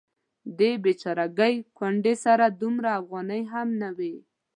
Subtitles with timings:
[0.57, 4.15] دې بیچارګۍ کونډې سره دومره افغانۍ هم نه وې.